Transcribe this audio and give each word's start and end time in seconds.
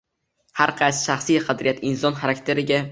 Har 0.61 0.73
qaysi 0.79 1.03
shaxsiy 1.09 1.41
qadriyat 1.51 1.87
inson 1.93 2.21
xarakteriga 2.25 2.79